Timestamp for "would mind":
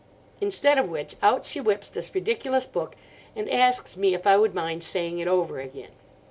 4.35-4.83